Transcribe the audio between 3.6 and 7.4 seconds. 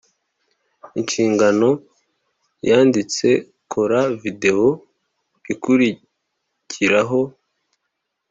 kora videwo ikurikiraaho